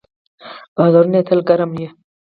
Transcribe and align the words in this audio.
بازارونه 0.75 1.17
یې 1.19 1.23
تل 1.27 1.39
ګرم 1.49 1.71
وي. 1.77 1.87